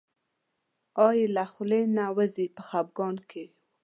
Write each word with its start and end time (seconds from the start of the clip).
آه 1.05 1.13
یې 1.17 1.25
له 1.35 1.43
خولې 1.51 1.81
نه 1.97 2.05
وځي 2.17 2.45
په 2.55 2.61
خپګان 2.67 3.15
کې 3.29 3.43
و. 3.49 3.51